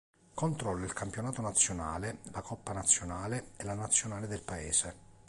Controlla 0.33 0.85
il 0.85 0.93
campionato 0.93 1.43
nazionale, 1.43 2.21
la 2.31 2.41
coppa 2.41 2.73
nazionale 2.73 3.49
e 3.55 3.63
la 3.65 3.75
Nazionale 3.75 4.25
del 4.25 4.41
paese. 4.41 4.95